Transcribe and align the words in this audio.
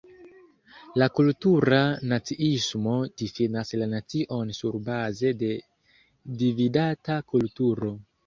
La 1.01 1.07
"kultura 1.17 1.81
naciismo" 2.13 2.95
difinas 3.23 3.73
la 3.81 3.89
nacion 3.93 4.53
surbaze 4.61 5.31
de 5.45 5.53
dividata 6.43 7.21
kulturo. 7.35 7.93